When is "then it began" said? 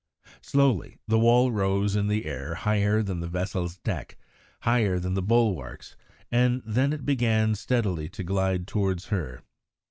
6.65-7.53